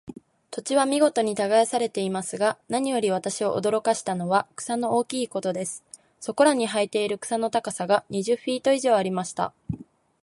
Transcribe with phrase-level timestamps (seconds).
[0.49, 5.83] 土地は見事に耕されていますが、何より私を驚かしたのは、草の大きいことです。
[6.19, 9.53] そこらに生えている草の高さが、二十フィート以上ありました。